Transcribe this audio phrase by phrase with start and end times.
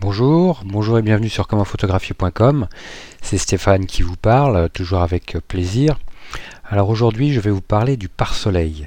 [0.00, 2.68] Bonjour, bonjour et bienvenue sur commentphotographie.com.
[3.20, 5.98] C'est Stéphane qui vous parle, toujours avec plaisir.
[6.64, 8.86] Alors aujourd'hui, je vais vous parler du pare-soleil.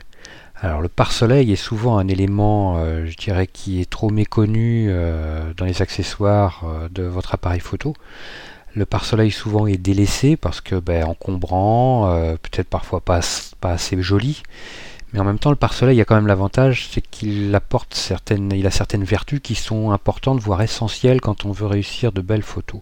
[0.56, 5.54] Alors le pare-soleil est souvent un élément, euh, je dirais, qui est trop méconnu euh,
[5.56, 7.94] dans les accessoires euh, de votre appareil photo.
[8.74, 12.12] Le pare-soleil souvent est délaissé parce que ben, encombrant,
[12.42, 13.22] peut-être parfois pas
[13.62, 14.42] assez joli.
[15.14, 18.66] Mais en même temps, le pare-soleil a quand même l'avantage, c'est qu'il apporte certaines, il
[18.66, 22.82] a certaines vertus qui sont importantes, voire essentielles quand on veut réussir de belles photos.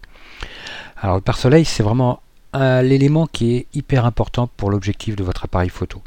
[0.96, 2.22] Alors le pare-soleil, c'est vraiment
[2.54, 6.02] l'élément qui est hyper important pour l'objectif de votre appareil photo.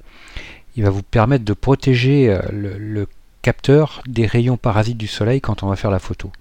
[0.76, 3.08] Il va vous permettre de protéger euh, le,
[3.42, 6.32] capteur des rayons parasites du soleil quand on va faire la photo.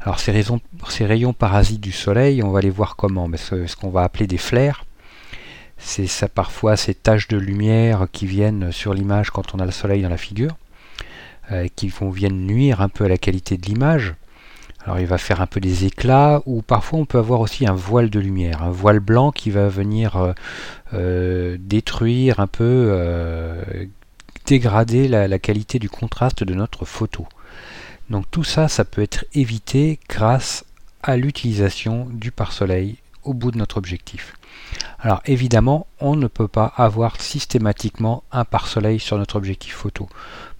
[0.00, 3.30] Alors ces, rayons parasites du soleil, on va les voir comment?
[3.34, 4.84] Ce qu'on va appeler des flares
[5.80, 9.70] c'est ça parfois ces taches de lumière qui viennent sur l'image quand on a le
[9.70, 10.56] soleil dans la figure,
[11.50, 14.14] euh, qui vont viennent nuire un peu à la qualité de l'image.
[14.84, 17.74] Alors il va faire un peu des éclats, ou parfois on peut avoir aussi un
[17.74, 20.32] voile de lumière, un voile blanc qui va venir euh,
[20.94, 22.96] euh, détruire un peu,
[24.46, 27.26] dégrader la, la, qualité du contraste de notre photo.
[28.08, 30.64] Donc tout ça, ça peut être évité grâce
[31.02, 34.34] à l'utilisation du pare-soleil au bout de notre objectif.
[34.98, 40.08] Alors évidemment, on ne peut pas avoir systématiquement un pare-soleil sur notre objectif photo.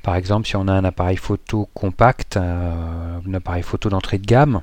[0.02, 4.62] Par exemple, si on a un appareil photo compact, un appareil photo d'entrée de gamme,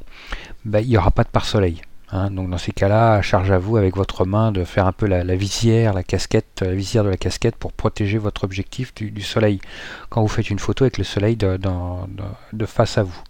[0.65, 1.81] ben, il n'y aura pas de pare-soleil.
[2.11, 2.31] Hein.
[2.31, 5.23] Donc dans ces cas-là, charge à vous avec votre main de faire un peu la,
[5.35, 9.59] visière, la casquette, la visière de la casquette pour protéger votre objectif du, soleil
[10.09, 13.21] quand vous faites une photo avec le soleil de face à vous.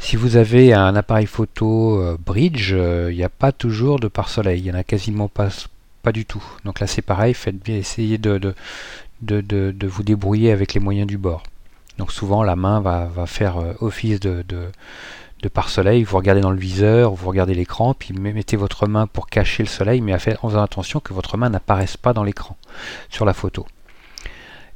[0.00, 4.08] Si vous avez un appareil photo euh, bridge, il euh, n'y a pas toujours de
[4.08, 5.48] pare-soleil, il n'y en a quasiment pas,
[6.02, 6.44] pas du tout.
[6.64, 8.54] Donc là c'est pareil, faites bien essayer de,
[9.22, 11.42] vous débrouiller avec les moyens du bord.
[11.98, 14.44] Donc souvent la main va, faire euh, office de,
[15.42, 19.28] de pare-soleil, vous regardez dans le viseur, vous regardez l'écran, puis mettez votre main pour
[19.28, 22.56] cacher le soleil, mais en faisant attention que votre main n'apparaisse pas dans l'écran,
[23.08, 23.66] sur la photo.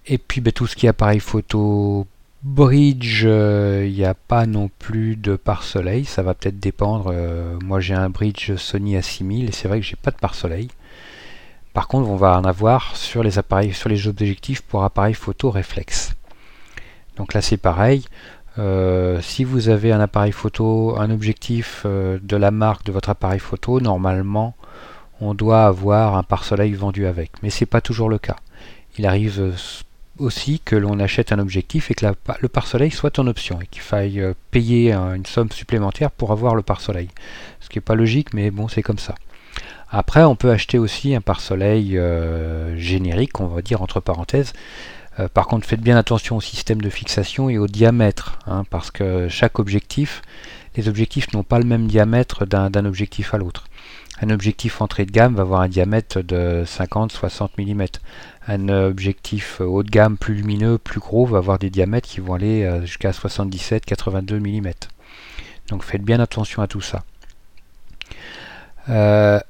[0.07, 2.07] Et puis ben, tout ce qui est appareil photo
[2.45, 7.13] Bridge, il euh, n'y a pas non plus de pare-soleil, ça va peut-être dépendre.
[7.15, 10.69] Euh, moi j'ai un bridge Sony A6000 et c'est vrai que j'ai pas de pare-soleil.
[11.73, 15.51] Par contre, on va en avoir sur les appareils, sur les objectifs pour appareil photo
[15.51, 16.15] réflexe.
[17.17, 18.07] Donc là c'est pareil.
[18.59, 23.39] Euh, si vous avez un appareil photo, un objectif de la marque de votre appareil
[23.39, 24.57] photo, normalement
[25.21, 27.31] on doit avoir un pare-soleil vendu avec.
[27.45, 28.37] Mais c'est pas toujours le cas.
[28.99, 29.55] Il arrive
[30.23, 32.07] aussi que l'on achète un objectif et que
[32.41, 36.55] le pare-soleil soit en option et qu'il faille euh, payer une somme supplémentaire pour avoir
[36.55, 37.09] le pare-soleil.
[37.61, 39.15] Ce qui n'est pas logique, mais bon, c'est comme ça.
[39.91, 44.53] Après, on peut acheter aussi un pare-soleil euh, générique, on va dire entre parenthèses.
[45.21, 48.91] Euh, par contre, faites bien attention au système de fixation et au diamètre, hein, parce
[48.91, 50.23] que chaque objectif,
[50.77, 53.65] les objectifs n'ont pas le même diamètre d'un objectif à l'autre.
[54.23, 57.87] Un objectif entrée de gamme va avoir un diamètre de 50-60 mm.
[58.47, 62.35] Un objectif haut de gamme plus lumineux, plus gros, va avoir des diamètres qui vont
[62.35, 64.71] aller euh, jusqu'à 77-82 mm.
[65.69, 67.03] Donc faites bien attention à tout ça.
[68.89, 69.41] Euh,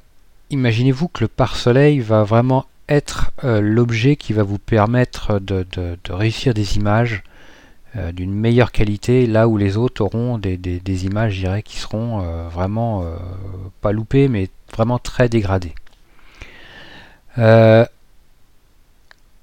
[0.48, 5.66] imaginez-vous que le pare-soleil va vraiment être euh, l'objet qui va vous permettre de
[6.08, 7.22] réussir des images
[7.94, 12.48] euh, d'une meilleure qualité là où les autres auront des, images je qui seront euh,
[12.48, 13.16] vraiment euh,
[13.82, 15.74] pas loupées mais vraiment très dégradées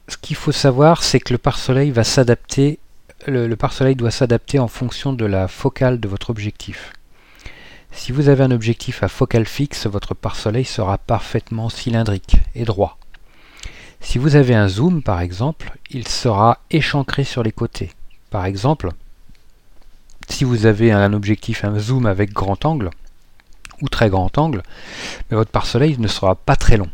[0.10, 2.80] ce qu'il faut savoir c'est que le pare-soleil va s'adapter
[3.28, 6.94] le, pare-soleil doit s'adapter en fonction de la focale de votre objectif.
[7.92, 12.98] Si vous avez un objectif à focale fixe votre pare-soleil sera parfaitement cylindrique et droit.
[14.00, 17.92] Si vous avez un zoom par exemple il sera échancré sur les côtés.
[18.30, 18.92] Par exemple,
[20.30, 22.92] si vous avez un objectif, un zoom avec grand angle,
[23.82, 24.64] ou très grand angle,
[25.30, 26.90] mais votre pare-soleil ne sera pas très long.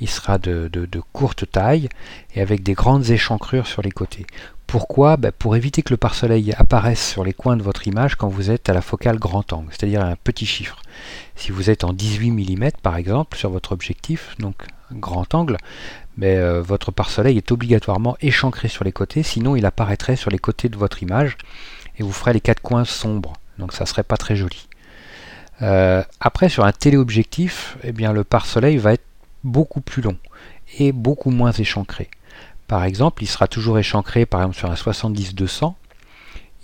[0.00, 0.70] Il sera de,
[1.12, 1.88] courte taille
[2.34, 4.26] et avec des grandes échancrures sur les côtés.
[4.66, 5.16] Pourquoi?
[5.16, 8.50] Ben, Pour éviter que le pare-soleil apparaisse sur les coins de votre image quand vous
[8.50, 10.76] êtes à la focale grand angle, c'est-à-dire un petit chiffre.
[11.34, 15.56] Si vous êtes en 18 mm par exemple sur votre objectif, donc grand angle,
[16.16, 20.38] mais euh, votre pare-soleil est obligatoirement échancré sur les côtés, sinon il apparaîtrait sur les
[20.38, 21.36] côtés de votre image
[21.98, 23.32] et vous ferez les quatre coins sombres.
[23.58, 24.67] Donc ça serait pas très joli.
[25.62, 29.04] Euh, après sur un téléobjectif, eh bien le pare-soleil va être
[29.44, 30.16] beaucoup plus long
[30.78, 32.08] et beaucoup moins échancré.
[32.66, 35.74] Par exemple, il sera toujours échancré par exemple sur un 70-200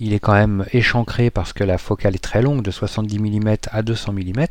[0.00, 3.56] il est quand même échancré parce que la focale est très longue, de 70 mm
[3.70, 4.46] à 200 mm,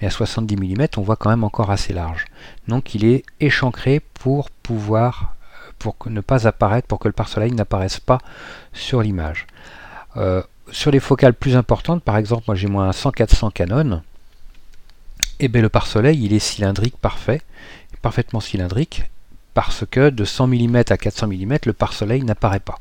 [0.00, 2.26] mais à 70 mm on voit quand même encore assez large.
[2.68, 4.48] Donc il est échancré pour
[6.06, 8.18] ne pas apparaître, pour que le pare-soleil n'apparaisse pas
[8.72, 9.46] sur l'image.
[10.16, 14.02] Euh, sur les focales plus importantes, par exemple, moi j'ai moins 100-400 Canon,
[15.38, 17.42] et bien le pare-soleil il est cylindrique parfait,
[18.02, 19.04] parfaitement cylindrique,
[19.54, 22.78] parce que de 100 mm à 400 mm, le pare-soleil n'apparaît pas.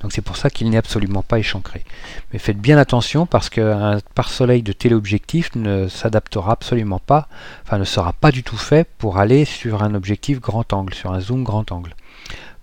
[0.00, 1.84] Donc c'est pour ça qu'il n'est absolument pas échancré.
[2.32, 7.28] Mais faites bien attention parce qu'un pare-soleil de téléobjectif ne s'adaptera absolument pas,
[7.64, 11.12] enfin ne sera pas du tout fait pour aller sur un objectif grand angle, sur
[11.12, 11.94] un zoom grand angle.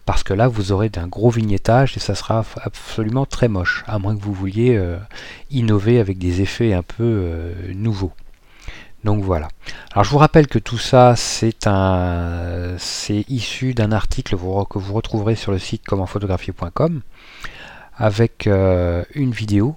[0.10, 4.00] Parce que là vous aurez d'un gros vignettage et ça sera absolument très moche, à
[4.00, 4.98] moins que vous vouliez euh,
[5.52, 8.12] innover avec des effets un peu euh, nouveaux.
[9.04, 9.50] Donc voilà.
[9.92, 11.54] Alors je vous rappelle que tout ça c'est
[13.30, 17.02] issu d'un article que vous retrouverez sur le site commentphotographier.com
[17.96, 19.76] avec euh, une vidéo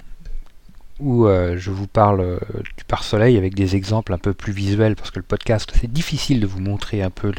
[0.99, 2.39] où je vous parle
[2.79, 6.39] du pare-soleil avec des exemples un peu plus visuels parce que le podcast c'est difficile
[6.39, 7.33] de vous montrer un peu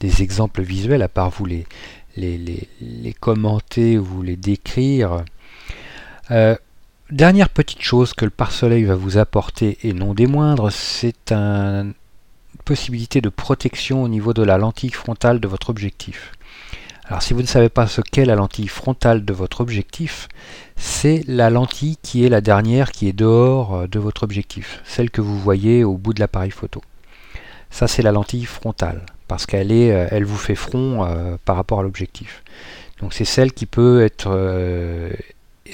[0.00, 1.66] des exemples visuels à part vous les,
[2.16, 5.24] les, commenter ou les décrire.
[7.10, 11.94] Dernière petite chose que le pare-soleil va vous apporter, et non des moindres, c'est une
[12.64, 16.32] possibilité de protection au niveau de la lentille frontale de votre objectif.
[17.04, 20.26] Alors si vous ne savez pas ce qu'est la lentille frontale de votre objectif,
[20.74, 25.12] c'est la lentille qui est la dernière qui est dehors euh, de votre objectif, celle
[25.12, 26.82] que vous voyez au bout de l'appareil photo.
[27.70, 31.56] Ça c'est la lentille frontale, parce qu'elle est, euh, elle vous fait front euh, par
[31.56, 32.42] rapport à l'objectif.
[33.00, 34.30] Donc c'est celle qui peut être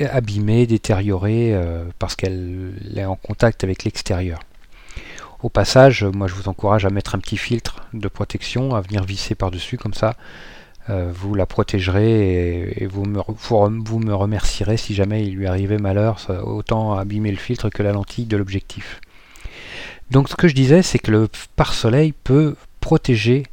[0.00, 4.40] abîmée, détériorée, euh, parce qu'elle est en contact avec l'extérieur.
[5.42, 9.04] Au passage, moi je vous encourage à mettre un petit filtre de protection, à venir
[9.04, 10.14] visser par-dessus comme ça.
[10.90, 16.94] Euh, vous la protégerez et, vous, me, remercierez si jamais il lui arrivait malheur, autant
[16.94, 19.00] abîmer le filtre que la lentille de l'objectif.
[20.10, 23.44] Donc ce que je disais, c'est que le pare-soleil peut protéger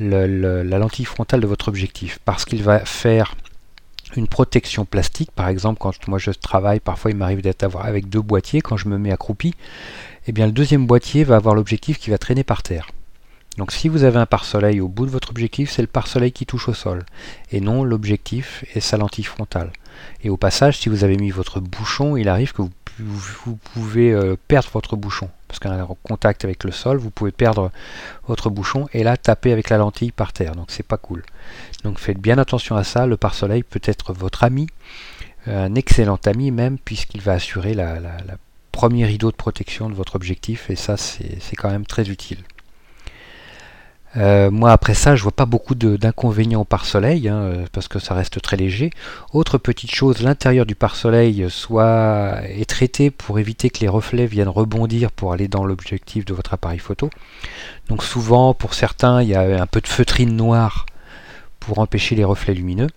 [0.00, 3.36] la lentille frontale de votre objectif parce qu'il va faire
[4.16, 5.30] une protection plastique.
[5.30, 8.60] Par exemple, quand moi je travaille, parfois il m'arrive d'être avec deux boîtiers.
[8.60, 9.54] Quand je me mets accroupi, et
[10.28, 12.88] eh bien le deuxième boîtier va avoir l'objectif qui va traîner par terre.
[13.58, 16.46] Donc si vous avez un pare-soleil au bout de votre objectif, c'est le pare-soleil qui
[16.46, 17.04] touche au sol,
[17.52, 19.72] et non l'objectif et sa lentille frontale.
[20.22, 22.70] Et au passage, si vous avez mis votre bouchon, il arrive que vous,
[23.02, 25.30] vous pouvez euh, perdre votre bouchon.
[25.48, 27.72] Parce qu'en contact avec le sol, vous pouvez perdre
[28.28, 30.54] votre bouchon et là taper avec la lentille par terre.
[30.54, 31.24] Donc c'est pas cool.
[31.82, 33.06] Donc faites bien attention à ça.
[33.06, 34.68] Le pare-soleil peut être votre ami,
[35.46, 38.36] un excellent ami même, puisqu'il va assurer la, la, la
[38.70, 40.70] premier rideau de protection de votre objectif.
[40.70, 42.38] Et ça, c'est quand même très utile.
[44.16, 47.98] Euh, moi après ça je vois pas beaucoup d'inconvénients au pare-soleil hein, euh, parce que
[47.98, 48.90] ça reste très léger.
[49.32, 54.48] Autre petite chose, l'intérieur du pare-soleil soit est traité pour éviter que les reflets viennent
[54.48, 57.10] rebondir pour aller dans l'objectif de votre appareil photo.
[57.88, 60.86] Donc souvent pour certains il y a un peu de feutrine noire
[61.60, 62.88] pour empêcher les reflets lumineux.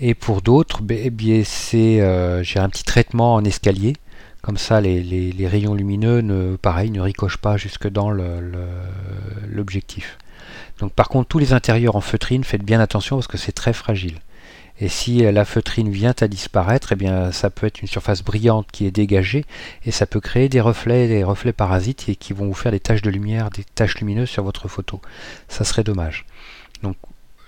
[0.00, 3.94] Et pour d'autres, eh c'est euh, j'ai un petit traitement en escalier
[4.42, 8.10] comme ça, les, rayons lumineux, ne, ne ricochent pas jusque dans
[9.48, 10.18] l'objectif.
[10.78, 13.72] Donc par contre, tous les intérieurs en feutrine, faites bien attention parce que c'est très
[13.72, 14.18] fragile.
[14.80, 18.68] Et si la feutrine vient à disparaître, eh bien, ça peut être une surface brillante
[18.70, 19.44] qui est dégagée
[19.84, 23.02] et ça peut créer des reflets, des reflets parasites qui vont vous faire des taches
[23.02, 25.00] de lumière, des taches lumineuses sur votre photo.
[25.48, 26.26] Ça serait dommage.
[26.84, 26.96] Donc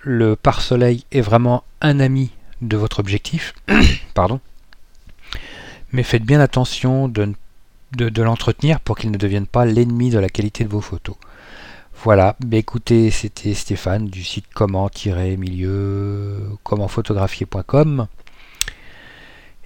[0.02, 2.32] le pare-soleil est vraiment un ami
[2.62, 3.54] de votre objectif.
[4.14, 4.40] Pardon
[5.92, 7.32] mais faites bien attention de,
[7.92, 11.16] de, l'entretenir pour qu'il ne devienne pas l'ennemi de la qualité de vos photos.
[12.02, 18.06] Voilà, bah écoutez, c'était Stéphane du site comment-milieu commentphotographier.com.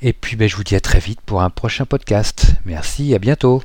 [0.02, 2.54] Et puis bah, je vous dis à très vite pour un prochain podcast.
[2.64, 3.62] Merci, à bientôt.